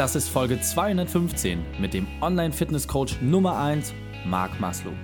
[0.00, 3.92] Das ist Folge 215 mit dem Online-Fitness-Coach Nummer 1,
[4.24, 4.94] Marc Maslow.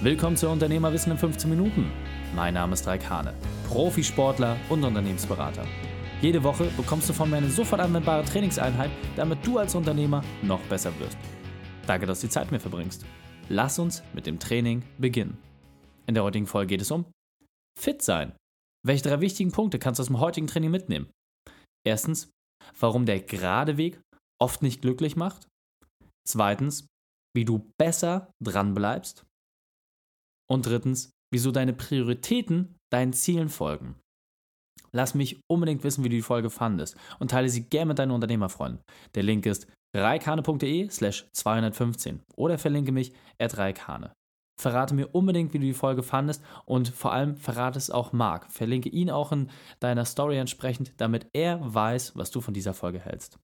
[0.00, 1.92] Willkommen zu Unternehmerwissen in 15 Minuten.
[2.34, 3.34] Mein Name ist Raik Hane,
[3.68, 5.66] Profisportler und Unternehmensberater.
[6.22, 10.62] Jede Woche bekommst du von mir eine sofort anwendbare Trainingseinheit, damit du als Unternehmer noch
[10.70, 11.18] besser wirst.
[11.86, 13.04] Danke, dass du die Zeit mit mir verbringst.
[13.50, 15.36] Lass uns mit dem Training beginnen.
[16.06, 17.04] In der heutigen Folge geht es um
[17.78, 18.32] Fit sein.
[18.86, 21.10] Welche drei wichtigen Punkte kannst du aus dem heutigen Training mitnehmen?
[21.86, 22.30] Erstens,
[22.78, 24.00] warum der gerade Weg
[24.40, 25.48] oft nicht glücklich macht.
[26.26, 26.86] Zweitens,
[27.34, 29.24] wie du besser dran bleibst.
[30.50, 33.96] Und drittens, wieso deine Prioritäten deinen Zielen folgen.
[34.94, 38.10] Lass mich unbedingt wissen, wie du die Folge fandest und teile sie gerne mit deinen
[38.10, 38.82] Unternehmerfreunden.
[39.14, 44.12] Der Link ist reikane.de slash 215 oder verlinke mich at reikane.
[44.62, 48.48] Verrate mir unbedingt, wie du die Folge fandest und vor allem verrate es auch Marc.
[48.52, 53.00] Verlinke ihn auch in deiner Story entsprechend, damit er weiß, was du von dieser Folge
[53.00, 53.40] hältst.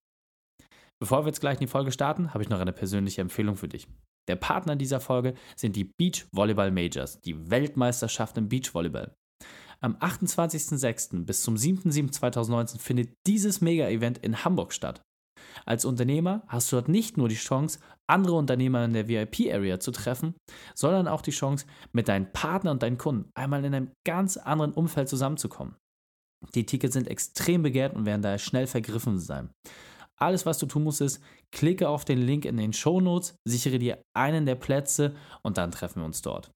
[1.01, 3.67] Bevor wir jetzt gleich in die Folge starten, habe ich noch eine persönliche Empfehlung für
[3.67, 3.89] dich.
[4.29, 9.13] Der Partner dieser Folge sind die Beach Volleyball Majors, die Weltmeisterschaft im Beachvolleyball.
[9.81, 11.25] Am 28.06.
[11.25, 15.03] bis zum 7.07.2019 findet dieses Mega-Event in Hamburg statt.
[15.67, 19.91] Als Unternehmer hast du dort nicht nur die Chance, andere Unternehmer in der VIP-Area zu
[19.91, 20.35] treffen,
[20.75, 24.73] sondern auch die Chance, mit deinen Partnern und deinen Kunden einmal in einem ganz anderen
[24.73, 25.77] Umfeld zusammenzukommen.
[26.55, 29.51] Die Tickets sind extrem begehrt und werden daher schnell vergriffen sein.
[30.17, 33.79] Alles, was du tun musst, ist, klicke auf den Link in den Show Notes, sichere
[33.79, 36.51] dir einen der Plätze und dann treffen wir uns dort.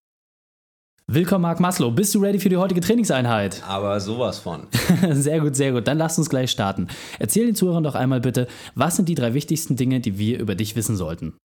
[1.08, 1.90] Willkommen, Marc Maslow.
[1.90, 3.62] Bist du ready für die heutige Trainingseinheit?
[3.66, 4.68] Aber sowas von.
[5.10, 5.88] sehr gut, sehr gut.
[5.88, 6.88] Dann lass uns gleich starten.
[7.18, 10.54] Erzähl den Zuhörern doch einmal bitte, was sind die drei wichtigsten Dinge, die wir über
[10.54, 11.36] dich wissen sollten?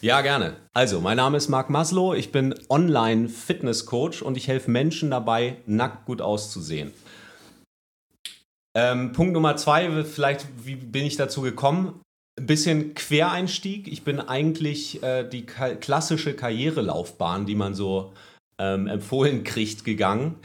[0.00, 0.54] Ja, gerne.
[0.72, 2.14] Also, mein Name ist Marc Maslow.
[2.14, 6.92] Ich bin Online-Fitness-Coach und ich helfe Menschen dabei, nackt gut auszusehen.
[8.74, 12.00] Ähm, Punkt Nummer zwei, vielleicht, wie bin ich dazu gekommen?
[12.38, 13.88] Ein bisschen Quereinstieg.
[13.88, 18.12] Ich bin eigentlich äh, die klassische Karrierelaufbahn, die man so
[18.62, 20.36] ähm, empfohlen kriegt, gegangen.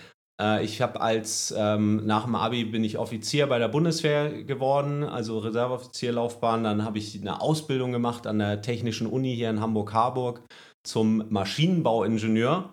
[0.41, 5.03] Äh, ich habe als, ähm, nach dem Abi bin ich Offizier bei der Bundeswehr geworden,
[5.03, 6.63] also Reserveoffizierlaufbahn.
[6.63, 10.41] Dann habe ich eine Ausbildung gemacht an der Technischen Uni hier in Hamburg-Harburg
[10.83, 12.69] zum Maschinenbauingenieur.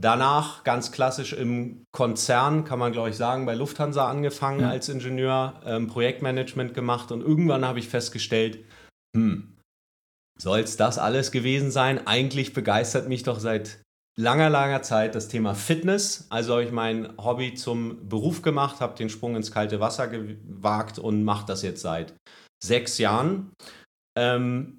[0.00, 4.70] Danach ganz klassisch im Konzern, kann man glaube ich sagen, bei Lufthansa angefangen ja.
[4.70, 8.64] als Ingenieur, ähm, Projektmanagement gemacht und irgendwann habe ich festgestellt,
[9.14, 9.56] hm,
[10.38, 12.06] soll es das alles gewesen sein?
[12.06, 13.82] Eigentlich begeistert mich doch seit
[14.20, 16.26] langer, langer Zeit das Thema Fitness.
[16.30, 20.98] Also habe ich mein Hobby zum Beruf gemacht, habe den Sprung ins kalte Wasser gewagt
[20.98, 22.14] und mache das jetzt seit
[22.62, 23.52] sechs Jahren.
[24.16, 24.78] Ähm,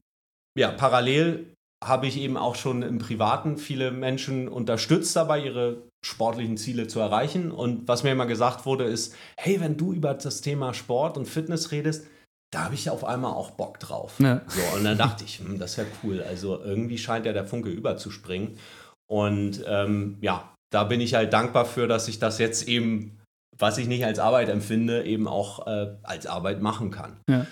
[0.58, 1.54] ja, parallel
[1.84, 7.00] habe ich eben auch schon im Privaten viele Menschen unterstützt dabei, ihre sportlichen Ziele zu
[7.00, 7.52] erreichen.
[7.52, 11.28] Und was mir immer gesagt wurde, ist, hey, wenn du über das Thema Sport und
[11.28, 12.06] Fitness redest,
[12.54, 14.20] da habe ich auf einmal auch Bock drauf.
[14.20, 14.42] Ja.
[14.48, 16.22] So, und dann dachte ich, hm, das ist ja cool.
[16.22, 18.58] Also irgendwie scheint ja der Funke überzuspringen.
[19.12, 23.20] Und ähm, ja, da bin ich halt dankbar für, dass ich das jetzt eben,
[23.58, 27.18] was ich nicht als Arbeit empfinde, eben auch äh, als Arbeit machen kann.
[27.30, 27.46] Ja.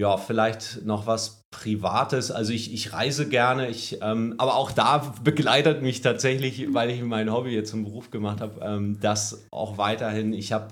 [0.00, 0.16] ja.
[0.16, 2.30] vielleicht noch was Privates.
[2.30, 7.02] Also ich, ich reise gerne, ich, ähm, aber auch da begleitet mich tatsächlich, weil ich
[7.02, 10.32] mein Hobby jetzt zum Beruf gemacht habe, ähm, das auch weiterhin.
[10.32, 10.68] Ich habe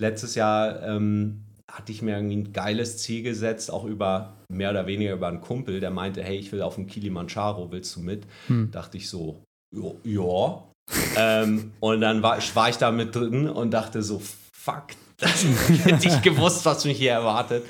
[0.00, 4.86] letztes Jahr ähm, hatte ich mir irgendwie ein geiles Ziel gesetzt, auch über mehr oder
[4.86, 8.28] weniger über einen Kumpel, der meinte, hey, ich will auf den Kilimanjaro, willst du mit?
[8.46, 8.70] Hm.
[8.70, 9.42] Dachte ich so,
[9.72, 10.62] ja.
[11.16, 14.20] ähm, und dann war, war ich da mit drin und dachte so,
[14.52, 14.88] fuck,
[15.20, 15.44] das
[15.84, 17.64] hätte ich gewusst, was mich hier erwartet.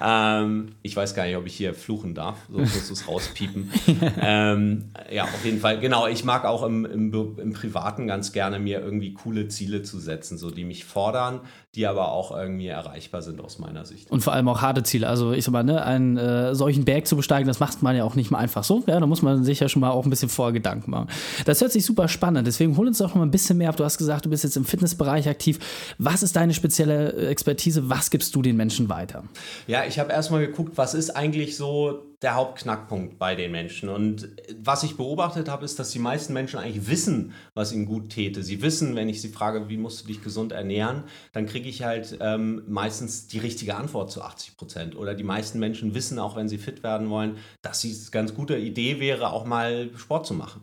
[0.00, 3.72] Ähm, ich weiß gar nicht, ob ich hier fluchen darf, so musst du es rauspiepen.
[4.20, 5.80] ähm, ja, auf jeden Fall.
[5.80, 9.98] Genau, ich mag auch im, im, im, Privaten ganz gerne mir irgendwie coole Ziele zu
[9.98, 11.40] setzen, so die mich fordern,
[11.74, 14.10] die aber auch irgendwie erreichbar sind aus meiner Sicht.
[14.10, 15.08] Und vor allem auch harte Ziele.
[15.08, 18.04] Also ich sag mal, ne, einen äh, solchen Berg zu besteigen, das macht man ja
[18.04, 18.84] auch nicht mal einfach so.
[18.86, 21.08] Ja, da muss man sich ja schon mal auch ein bisschen vorher Gedanken machen.
[21.46, 22.44] Das hört sich super spannend an.
[22.44, 23.76] Deswegen hol uns doch noch mal ein bisschen mehr ab.
[23.76, 25.58] Du hast gesagt, du bist jetzt im Fitnessbereich aktiv.
[25.98, 27.88] Was ist deine spezielle Expertise?
[27.88, 29.24] Was gibst du den Menschen weiter?
[29.66, 33.88] Ja, ich habe erstmal geguckt, was ist eigentlich so der Hauptknackpunkt bei den Menschen.
[33.88, 34.28] Und
[34.58, 38.42] was ich beobachtet habe, ist, dass die meisten Menschen eigentlich wissen, was ihnen gut täte.
[38.42, 41.82] Sie wissen, wenn ich sie frage, wie musst du dich gesund ernähren, dann kriege ich
[41.82, 44.96] halt ähm, meistens die richtige Antwort zu 80 Prozent.
[44.96, 48.34] Oder die meisten Menschen wissen auch, wenn sie fit werden wollen, dass es eine ganz
[48.34, 50.62] gute Idee wäre, auch mal Sport zu machen.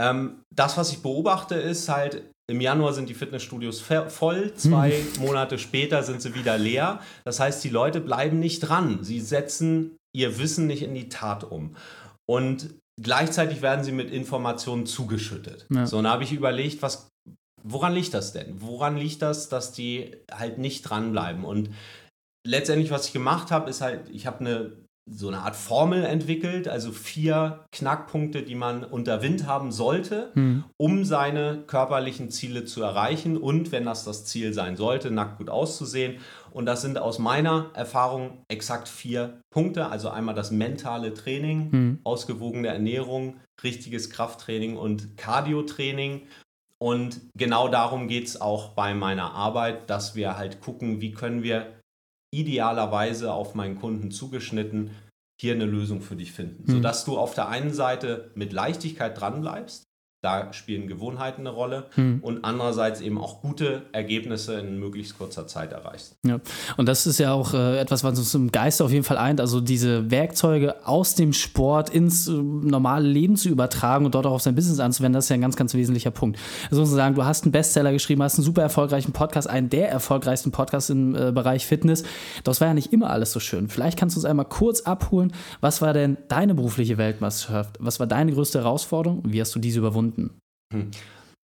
[0.00, 5.22] Ähm, das, was ich beobachte, ist halt, im Januar sind die Fitnessstudios voll, zwei hm.
[5.22, 7.00] Monate später sind sie wieder leer.
[7.24, 8.98] Das heißt, die Leute bleiben nicht dran.
[9.02, 11.76] Sie setzen ihr Wissen nicht in die Tat um.
[12.26, 15.66] Und gleichzeitig werden sie mit Informationen zugeschüttet.
[15.70, 15.86] Ja.
[15.86, 17.08] So, und da habe ich überlegt, was,
[17.62, 18.60] woran liegt das denn?
[18.60, 21.44] Woran liegt das, dass die halt nicht dranbleiben?
[21.44, 21.70] Und
[22.46, 24.72] letztendlich, was ich gemacht habe, ist halt, ich habe eine
[25.10, 30.64] so eine Art Formel entwickelt, also vier Knackpunkte, die man unter Wind haben sollte, mhm.
[30.76, 35.50] um seine körperlichen Ziele zu erreichen und, wenn das das Ziel sein sollte, nackt gut
[35.50, 36.18] auszusehen.
[36.52, 39.86] Und das sind aus meiner Erfahrung exakt vier Punkte.
[39.86, 41.98] Also einmal das mentale Training, mhm.
[42.04, 46.22] ausgewogene Ernährung, richtiges Krafttraining und Cardiotraining.
[46.78, 51.42] Und genau darum geht es auch bei meiner Arbeit, dass wir halt gucken, wie können
[51.42, 51.81] wir
[52.32, 54.90] idealerweise auf meinen Kunden zugeschnitten
[55.40, 56.76] hier eine Lösung für dich finden, mhm.
[56.76, 59.84] sodass du auf der einen Seite mit Leichtigkeit dranbleibst,
[60.22, 62.20] da spielen Gewohnheiten eine Rolle hm.
[62.22, 66.14] und andererseits eben auch gute Ergebnisse in möglichst kurzer Zeit erreichst.
[66.24, 66.38] Ja,
[66.76, 69.40] und das ist ja auch äh, etwas, was uns im Geist auf jeden Fall eint,
[69.40, 74.34] also diese Werkzeuge aus dem Sport ins äh, normale Leben zu übertragen und dort auch
[74.34, 76.38] auf sein Business anzuwenden, das ist ja ein ganz, ganz wesentlicher Punkt.
[76.70, 79.70] Also muss man sagen, du hast einen Bestseller geschrieben, hast einen super erfolgreichen Podcast, einen
[79.70, 82.04] der erfolgreichsten Podcasts im äh, Bereich Fitness.
[82.44, 83.68] Das war ja nicht immer alles so schön.
[83.68, 85.32] Vielleicht kannst du uns einmal kurz abholen.
[85.60, 87.76] Was war denn deine berufliche Weltmeisterschaft?
[87.80, 90.11] Was war deine größte Herausforderung und wie hast du diese überwunden?
[90.14, 90.38] Gefunden?
[90.72, 90.90] Hm.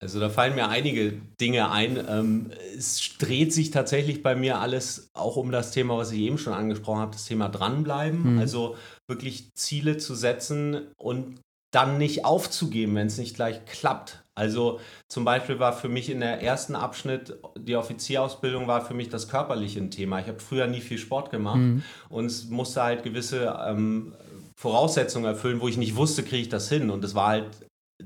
[0.02, 1.98] Also da fallen mir einige Dinge ein.
[2.08, 6.38] Ähm, es dreht sich tatsächlich bei mir alles auch um das Thema, was ich eben
[6.38, 8.34] schon angesprochen habe, das Thema dranbleiben.
[8.34, 8.40] Mhm.
[8.40, 8.76] Also
[9.08, 11.40] wirklich Ziele zu setzen und
[11.74, 14.24] dann nicht aufzugeben, wenn es nicht gleich klappt.
[14.38, 14.80] Also
[15.10, 19.30] zum Beispiel war für mich in der ersten Abschnitt, die Offizierausbildung war für mich das
[19.30, 20.20] körperliche ein Thema.
[20.20, 21.84] Ich habe früher nie viel Sport gemacht mhm.
[22.10, 24.14] und es musste halt gewisse ähm,
[24.58, 26.90] Voraussetzungen erfüllen, wo ich nicht wusste, kriege ich das hin.
[26.90, 27.46] Und es war halt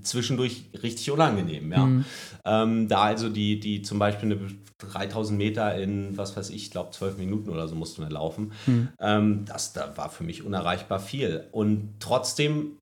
[0.02, 1.72] zwischendurch richtig unangenehm.
[1.72, 1.86] Ja.
[1.86, 2.06] Mhm.
[2.46, 4.50] Ähm, da also die, die zum Beispiel eine
[4.80, 8.54] 3000 Meter in, was weiß ich, glaube 12 Minuten oder so mussten wir laufen.
[8.66, 8.90] Mhm.
[9.00, 11.48] Ähm, das da war für mich unerreichbar viel.
[11.52, 12.78] Und trotzdem,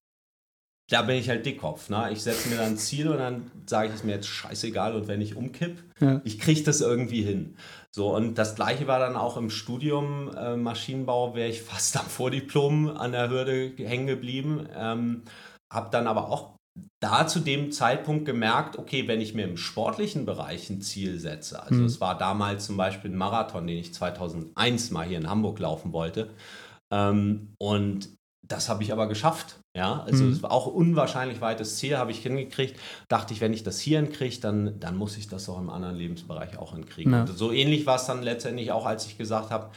[0.90, 1.90] da bin ich halt Dickkopf.
[1.90, 2.10] Ne?
[2.12, 5.08] Ich setze mir dann ein Ziel und dann sage ich es mir jetzt scheißegal und
[5.08, 6.22] wenn ich umkipp, ja.
[6.24, 7.56] ich kriege das irgendwie hin.
[7.92, 12.06] So, und das gleiche war dann auch im Studium äh, Maschinenbau, wäre ich fast am
[12.06, 14.68] Vordiplom an der Hürde hängen geblieben.
[14.76, 15.24] Ähm,
[15.74, 16.57] habe dann aber auch
[17.00, 21.62] da zu dem Zeitpunkt gemerkt, okay, wenn ich mir im sportlichen Bereich ein Ziel setze,
[21.62, 21.86] also mhm.
[21.86, 25.94] es war damals zum Beispiel ein Marathon, den ich 2001 mal hier in Hamburg laufen
[25.94, 26.30] wollte,
[26.92, 28.10] ähm, und
[28.48, 29.60] das habe ich aber geschafft.
[29.76, 30.32] Ja, also mhm.
[30.32, 32.80] es war auch ein unwahrscheinlich weites Ziel, habe ich hingekriegt.
[33.10, 35.96] Dachte ich, wenn ich das hier hinkriege, dann, dann muss ich das auch im anderen
[35.96, 37.12] Lebensbereich auch hinkriegen.
[37.12, 37.28] Ja.
[37.28, 39.70] so ähnlich war es dann letztendlich auch, als ich gesagt habe,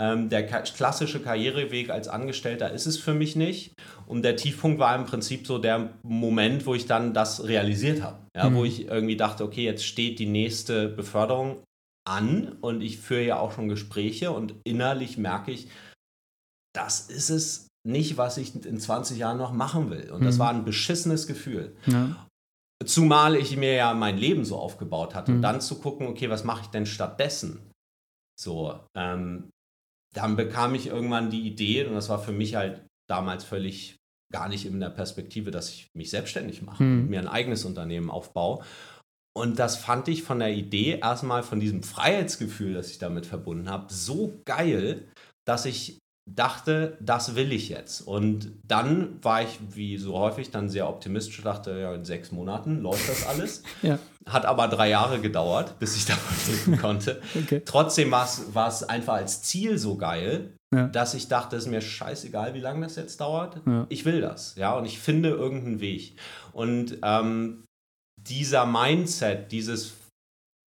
[0.00, 3.74] der klassische Karriereweg als Angestellter ist es für mich nicht.
[4.06, 8.18] Und der Tiefpunkt war im Prinzip so der Moment, wo ich dann das realisiert habe.
[8.34, 8.54] Ja, mhm.
[8.54, 11.62] Wo ich irgendwie dachte, okay, jetzt steht die nächste Beförderung
[12.08, 15.68] an und ich führe ja auch schon Gespräche und innerlich merke ich,
[16.74, 20.10] das ist es nicht, was ich in 20 Jahren noch machen will.
[20.10, 20.38] Und das mhm.
[20.38, 21.76] war ein beschissenes Gefühl.
[21.86, 22.26] Ja.
[22.86, 25.30] Zumal ich mir ja mein Leben so aufgebaut hatte.
[25.30, 25.36] Mhm.
[25.36, 27.70] Und dann zu gucken, okay, was mache ich denn stattdessen?
[28.40, 29.50] So, ähm,
[30.14, 33.96] dann bekam ich irgendwann die Idee, und das war für mich halt damals völlig
[34.32, 37.02] gar nicht in der Perspektive, dass ich mich selbstständig mache hm.
[37.02, 38.64] und mir ein eigenes Unternehmen aufbaue.
[39.36, 43.70] Und das fand ich von der Idee erstmal von diesem Freiheitsgefühl, das ich damit verbunden
[43.70, 45.08] habe, so geil,
[45.46, 45.98] dass ich
[46.34, 48.00] dachte, das will ich jetzt.
[48.02, 52.80] Und dann war ich, wie so häufig, dann sehr optimistisch, dachte, ja, in sechs Monaten
[52.80, 53.62] läuft das alles.
[53.82, 53.98] ja.
[54.26, 57.20] Hat aber drei Jahre gedauert, bis ich davon leben konnte.
[57.34, 57.62] okay.
[57.64, 58.26] Trotzdem war
[58.68, 60.86] es einfach als Ziel so geil, ja.
[60.88, 63.60] dass ich dachte, es ist mir scheißegal, wie lange das jetzt dauert.
[63.66, 63.86] Ja.
[63.88, 66.16] Ich will das, ja, und ich finde irgendeinen Weg.
[66.52, 67.64] Und ähm,
[68.16, 69.92] dieser Mindset, dieses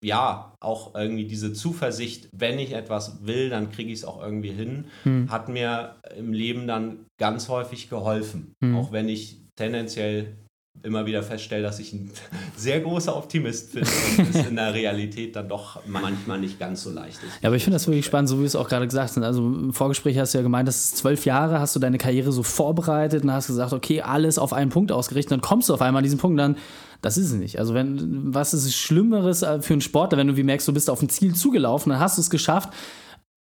[0.04, 4.52] ja, auch irgendwie diese Zuversicht, wenn ich etwas will, dann kriege ich es auch irgendwie
[4.52, 5.30] hin, hm.
[5.30, 8.54] hat mir im Leben dann ganz häufig geholfen.
[8.62, 8.76] Hm.
[8.76, 10.36] Auch wenn ich tendenziell
[10.82, 12.10] immer wieder feststelle, dass ich ein
[12.56, 13.84] sehr großer Optimist bin
[14.18, 17.42] und es in der Realität dann doch manchmal nicht ganz so leicht ist.
[17.42, 19.18] Ja, aber ich finde das wirklich spannend, so wie du es auch gerade gesagt hast.
[19.18, 22.42] Also im Vorgespräch hast du ja gemeint, dass zwölf Jahre hast du deine Karriere so
[22.42, 25.32] vorbereitet und hast gesagt, okay, alles auf einen Punkt ausgerichtet.
[25.32, 26.56] Dann kommst du auf einmal an diesen Punkt und dann
[27.00, 27.58] das ist es nicht.
[27.58, 30.88] Also wenn, was ist Schlimmeres äh, für einen Sportler, wenn du wie merkst, du bist
[30.88, 32.70] auf ein Ziel zugelaufen, dann hast du es geschafft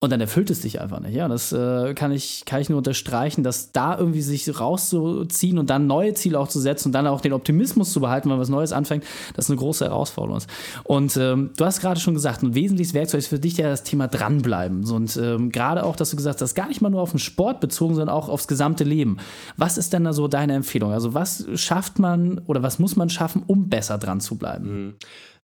[0.00, 1.14] und dann erfüllt es dich einfach nicht.
[1.14, 5.70] Ja, das äh, kann, ich, kann ich nur unterstreichen, dass da irgendwie sich rauszuziehen und
[5.70, 8.50] dann neue Ziele auch zu setzen und dann auch den Optimismus zu behalten, wenn was
[8.50, 10.42] Neues anfängt, das ist eine große Herausforderung.
[10.82, 13.82] Und ähm, du hast gerade schon gesagt, ein wesentliches Werkzeug ist für dich ja das
[13.82, 14.84] Thema dranbleiben.
[14.90, 17.60] Und ähm, gerade auch, dass du gesagt hast, gar nicht mal nur auf den Sport
[17.60, 19.16] bezogen, sondern auch aufs gesamte Leben.
[19.56, 20.92] Was ist denn da so deine Empfehlung?
[20.92, 24.86] Also was schafft man oder was muss man schaffen, um besser dran zu bleiben?
[24.86, 24.94] Mhm.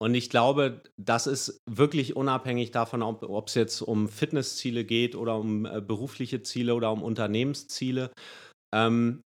[0.03, 5.37] Und ich glaube, das ist wirklich unabhängig davon, ob es jetzt um Fitnessziele geht oder
[5.37, 8.11] um äh, berufliche Ziele oder um Unternehmensziele.
[8.75, 9.23] Ähm,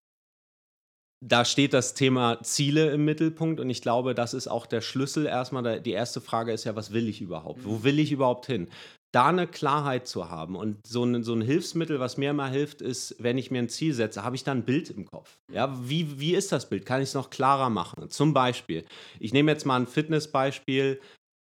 [1.26, 5.26] da steht das Thema Ziele im Mittelpunkt und ich glaube, das ist auch der Schlüssel.
[5.26, 7.66] Erstmal, die erste Frage ist ja, was will ich überhaupt?
[7.66, 8.70] Wo will ich überhaupt hin?
[9.14, 12.82] da eine Klarheit zu haben und so ein, so ein Hilfsmittel, was mir immer hilft,
[12.82, 15.40] ist, wenn ich mir ein Ziel setze, habe ich da ein Bild im Kopf.
[15.52, 16.86] Ja, wie, wie ist das Bild?
[16.86, 17.97] Kann ich es noch klarer machen?
[18.10, 18.86] Zum Beispiel,
[19.20, 21.00] ich nehme jetzt mal ein Fitnessbeispiel.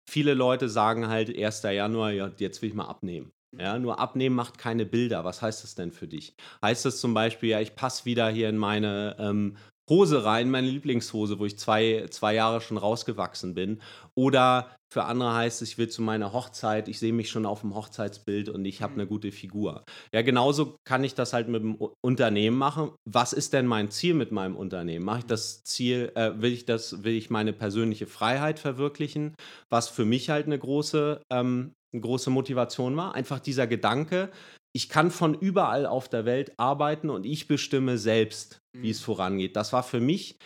[0.09, 1.62] Viele Leute sagen halt 1.
[1.62, 3.33] Januar, ja, jetzt will ich mal abnehmen.
[3.59, 5.25] Ja, nur abnehmen macht keine Bilder.
[5.25, 6.35] Was heißt das denn für dich?
[6.62, 9.56] Heißt das zum Beispiel, ja, ich passe wieder hier in meine ähm,
[9.88, 13.81] Hose rein, meine Lieblingshose, wo ich zwei, zwei Jahre schon rausgewachsen bin.
[14.14, 17.62] Oder für andere heißt es, ich will zu meiner Hochzeit, ich sehe mich schon auf
[17.62, 19.85] dem Hochzeitsbild und ich habe eine gute Figur.
[20.14, 22.93] Ja, genauso kann ich das halt mit dem Unternehmen machen.
[23.05, 25.05] Was ist denn mein Ziel mit meinem Unternehmen?
[25.05, 29.35] Mache ich das Ziel, äh, will ich das, will ich meine persönliche Freiheit verwirklichen,
[29.69, 33.14] was für mich halt eine große, ähm, eine große Motivation war.
[33.14, 34.31] Einfach dieser Gedanke,
[34.75, 39.04] ich kann von überall auf der Welt arbeiten und ich bestimme selbst, wie es mhm.
[39.04, 39.57] vorangeht.
[39.57, 40.37] Das war für mich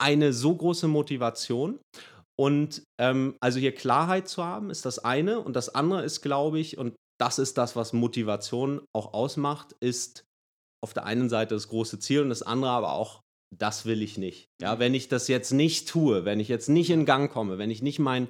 [0.00, 1.78] eine so große Motivation.
[2.36, 5.38] Und ähm, also hier Klarheit zu haben, ist das eine.
[5.38, 10.24] Und das andere ist, glaube ich, und das ist das, was Motivation auch ausmacht, ist
[10.82, 13.20] auf der einen Seite das große Ziel und das andere aber auch,
[13.56, 14.46] das will ich nicht.
[14.60, 14.78] Ja, mhm.
[14.80, 17.82] wenn ich das jetzt nicht tue, wenn ich jetzt nicht in Gang komme, wenn ich
[17.82, 18.28] nicht meinen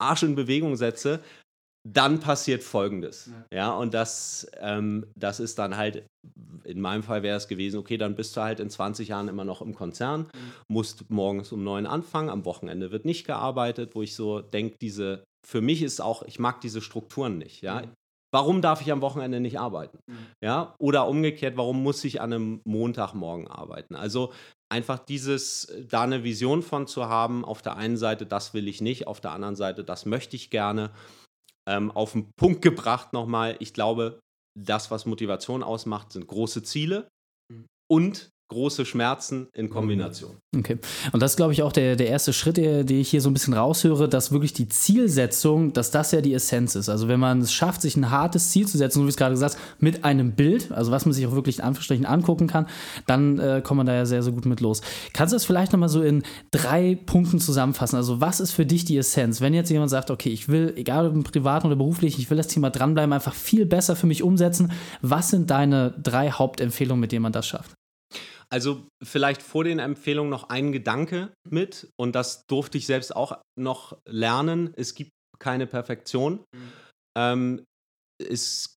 [0.00, 1.22] Arsch in Bewegung setze,
[1.84, 3.30] dann passiert Folgendes.
[3.50, 6.06] Ja, ja und das, ähm, das ist dann halt,
[6.64, 9.44] in meinem Fall wäre es gewesen, okay, dann bist du halt in 20 Jahren immer
[9.44, 10.52] noch im Konzern, mhm.
[10.68, 15.24] musst morgens um neun anfangen, am Wochenende wird nicht gearbeitet, wo ich so denke, diese,
[15.44, 17.82] für mich ist auch, ich mag diese Strukturen nicht, ja.
[17.82, 17.90] Mhm.
[18.34, 19.98] Warum darf ich am Wochenende nicht arbeiten?
[20.06, 20.26] Mhm.
[20.42, 23.94] Ja, oder umgekehrt, warum muss ich an einem Montagmorgen arbeiten?
[23.94, 24.32] Also
[24.70, 28.80] einfach dieses, da eine Vision von zu haben, auf der einen Seite, das will ich
[28.80, 30.92] nicht, auf der anderen Seite, das möchte ich gerne
[31.68, 33.56] ähm, auf den Punkt gebracht nochmal.
[33.60, 34.20] Ich glaube,
[34.58, 37.08] das, was Motivation ausmacht, sind große Ziele
[37.50, 37.66] mhm.
[37.90, 40.38] und große Schmerzen in Kombination.
[40.56, 40.78] Okay.
[41.12, 43.32] Und das ist, glaube ich, auch der, der erste Schritt, den ich hier so ein
[43.32, 46.88] bisschen raushöre, dass wirklich die Zielsetzung, dass das ja die Essenz ist.
[46.88, 49.32] Also wenn man es schafft, sich ein hartes Ziel zu setzen, so wie es gerade
[49.32, 52.66] gesagt hast, mit einem Bild, also was man sich auch wirklich in Anführungsstrichen angucken kann,
[53.06, 54.82] dann äh, kommt man da ja sehr, sehr gut mit los.
[55.14, 57.96] Kannst du das vielleicht nochmal so in drei Punkten zusammenfassen?
[57.96, 59.40] Also was ist für dich die Essenz?
[59.40, 62.36] Wenn jetzt jemand sagt, okay, ich will, egal ob im privaten oder beruflichen, ich will
[62.36, 64.72] das Thema dranbleiben, einfach viel besser für mich umsetzen.
[65.00, 67.72] Was sind deine drei Hauptempfehlungen, mit denen man das schafft?
[68.52, 73.40] Also vielleicht vor den Empfehlungen noch ein Gedanke mit und das durfte ich selbst auch
[73.58, 74.74] noch lernen.
[74.76, 76.44] Es gibt keine Perfektion.
[76.54, 76.72] Mhm.
[77.16, 77.64] Ähm,
[78.18, 78.76] es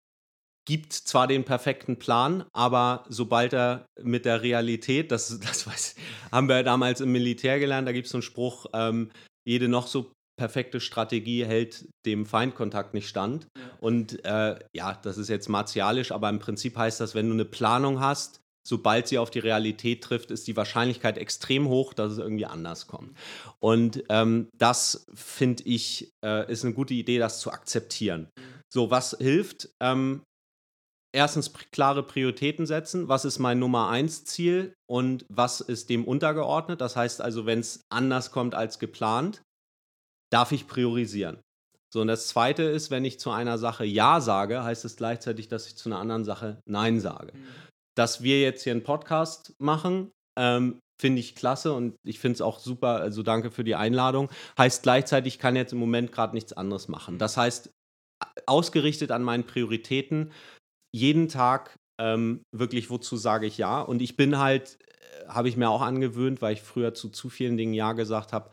[0.65, 5.95] gibt zwar den perfekten Plan, aber sobald er mit der Realität, das, das weiß,
[6.31, 9.11] haben wir damals im Militär gelernt, da gibt es so einen Spruch, ähm,
[9.45, 13.47] jede noch so perfekte Strategie hält dem Feindkontakt nicht stand.
[13.57, 13.63] Ja.
[13.79, 17.45] Und äh, ja, das ist jetzt martialisch, aber im Prinzip heißt das, wenn du eine
[17.45, 22.17] Planung hast, sobald sie auf die Realität trifft, ist die Wahrscheinlichkeit extrem hoch, dass es
[22.17, 23.15] irgendwie anders kommt.
[23.59, 28.29] Und ähm, das finde ich, äh, ist eine gute Idee, das zu akzeptieren.
[28.73, 29.69] So, was hilft?
[29.79, 30.23] Ähm,
[31.13, 33.07] erstens klare Prioritäten setzen.
[33.07, 36.81] Was ist mein Nummer eins Ziel und was ist dem untergeordnet?
[36.81, 39.43] Das heißt also, wenn es anders kommt als geplant,
[40.31, 41.39] darf ich priorisieren.
[41.93, 45.47] So, und das zweite ist, wenn ich zu einer Sache Ja sage, heißt es gleichzeitig,
[45.47, 47.31] dass ich zu einer anderen Sache Nein sage.
[47.37, 52.35] Mhm dass wir jetzt hier einen Podcast machen, ähm, finde ich klasse und ich finde
[52.35, 53.01] es auch super.
[53.01, 54.29] Also danke für die Einladung.
[54.57, 57.17] Heißt gleichzeitig, ich kann jetzt im Moment gerade nichts anderes machen.
[57.17, 57.69] Das heißt,
[58.45, 60.31] ausgerichtet an meinen Prioritäten,
[60.93, 63.81] jeden Tag ähm, wirklich, wozu sage ich ja.
[63.81, 67.29] Und ich bin halt, äh, habe ich mir auch angewöhnt, weil ich früher zu zu
[67.29, 68.51] vielen Dingen ja gesagt habe.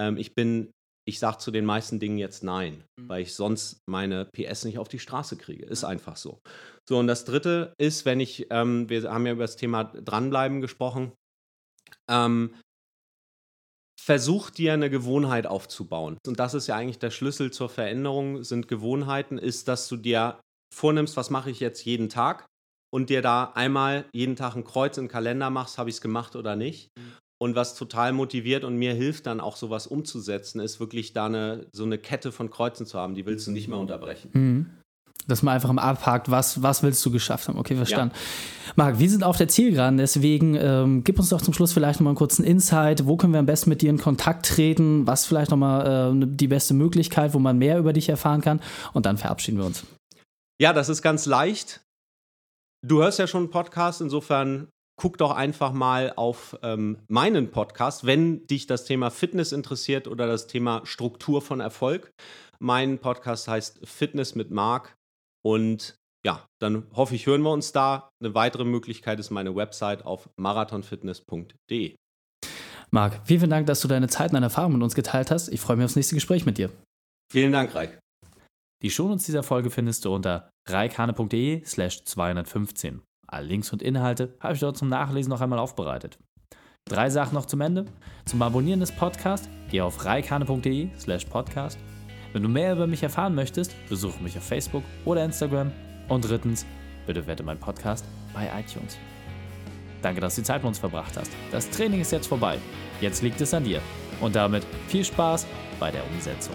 [0.00, 0.72] Ähm, ich bin
[1.06, 3.08] ich sage zu den meisten Dingen jetzt Nein, mhm.
[3.08, 5.66] weil ich sonst meine PS nicht auf die Straße kriege.
[5.66, 6.40] Ist einfach so.
[6.88, 10.60] So, und das Dritte ist, wenn ich, ähm, wir haben ja über das Thema Dranbleiben
[10.60, 11.12] gesprochen,
[12.10, 12.54] ähm,
[14.00, 16.18] versuch dir eine Gewohnheit aufzubauen.
[16.26, 20.40] Und das ist ja eigentlich der Schlüssel zur Veränderung, sind Gewohnheiten, ist, dass du dir
[20.74, 22.46] vornimmst, was mache ich jetzt jeden Tag
[22.92, 26.36] und dir da einmal jeden Tag ein Kreuz im Kalender machst, habe ich es gemacht
[26.36, 26.90] oder nicht.
[26.98, 27.12] Mhm.
[27.44, 31.66] Und was total motiviert und mir hilft dann auch sowas umzusetzen, ist wirklich da eine,
[31.72, 34.30] so eine Kette von Kreuzen zu haben, die willst du nicht mehr unterbrechen.
[34.32, 34.70] Mhm.
[35.26, 37.58] Dass man einfach im abhakt, was, was willst du geschafft haben.
[37.58, 38.14] Okay, verstanden.
[38.14, 38.72] Ja.
[38.76, 42.12] Marc, wir sind auf der Zielgeraden, deswegen ähm, gib uns doch zum Schluss vielleicht nochmal
[42.12, 43.04] einen kurzen Insight.
[43.04, 45.06] Wo können wir am besten mit dir in Kontakt treten?
[45.06, 48.62] Was vielleicht nochmal äh, die beste Möglichkeit, wo man mehr über dich erfahren kann?
[48.94, 49.84] Und dann verabschieden wir uns.
[50.58, 51.82] Ja, das ist ganz leicht.
[52.82, 58.06] Du hörst ja schon einen Podcast, insofern guck doch einfach mal auf ähm, meinen Podcast,
[58.06, 62.10] wenn dich das Thema Fitness interessiert oder das Thema Struktur von Erfolg.
[62.58, 64.96] Mein Podcast heißt Fitness mit Marc
[65.44, 68.10] und ja, dann hoffe ich, hören wir uns da.
[68.22, 71.96] Eine weitere Möglichkeit ist meine Website auf marathonfitness.de.
[72.90, 75.48] Marc, vielen Dank, dass du deine Zeit und deine Erfahrungen mit uns geteilt hast.
[75.48, 76.70] Ich freue mich aufs nächste Gespräch mit dir.
[77.30, 77.98] Vielen Dank, Reik.
[78.82, 83.02] Die Shownotes dieser Folge findest du unter reikane.de slash 215.
[83.34, 86.18] Alle Links und Inhalte habe ich dort zum Nachlesen noch einmal aufbereitet.
[86.84, 87.86] Drei Sachen noch zum Ende.
[88.26, 91.78] Zum Abonnieren des Podcasts geh auf reikane.de slash podcast.
[92.32, 95.72] Wenn du mehr über mich erfahren möchtest, besuche mich auf Facebook oder Instagram.
[96.08, 96.64] Und drittens,
[97.06, 98.98] bitte werte meinen Podcast bei iTunes.
[100.00, 101.32] Danke, dass du die Zeit mit uns verbracht hast.
[101.50, 102.58] Das Training ist jetzt vorbei.
[103.00, 103.80] Jetzt liegt es an dir.
[104.20, 105.44] Und damit viel Spaß
[105.80, 106.54] bei der Umsetzung.